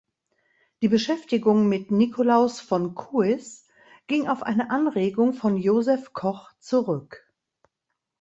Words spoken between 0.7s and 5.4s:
Die Beschäftigung mit Nikolaus von Kues ging auf eine Anregung